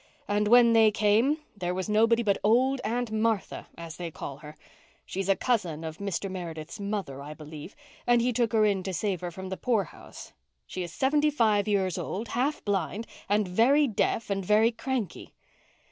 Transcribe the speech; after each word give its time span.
And 0.27 0.47
when 0.47 0.73
they 0.73 0.89
came 0.89 1.37
there 1.55 1.75
was 1.75 1.87
nobody 1.87 2.23
but 2.23 2.39
old 2.43 2.81
Aunt 2.83 3.11
Martha, 3.11 3.67
as 3.77 3.97
they 3.97 4.09
call 4.09 4.37
her. 4.37 4.55
She's 5.05 5.29
a 5.29 5.35
cousin 5.35 5.83
of 5.83 5.99
Mr. 5.99 6.27
Meredith's 6.27 6.79
mother, 6.79 7.21
I 7.21 7.35
believe, 7.35 7.75
and 8.07 8.19
he 8.19 8.33
took 8.33 8.51
her 8.51 8.65
in 8.65 8.81
to 8.81 8.95
save 8.95 9.21
her 9.21 9.29
from 9.29 9.49
the 9.49 9.57
poorhouse. 9.57 10.33
She 10.65 10.81
is 10.81 10.91
seventy 10.91 11.29
five 11.29 11.67
years 11.67 11.99
old, 11.99 12.29
half 12.29 12.65
blind, 12.65 13.05
and 13.29 13.47
very 13.47 13.85
deaf 13.85 14.31
and 14.31 14.43
very 14.43 14.71
cranky." 14.71 15.35